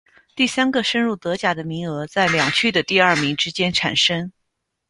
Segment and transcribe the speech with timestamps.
[0.35, 4.31] 第三个升入德甲的名额在两区的第二名之间产生。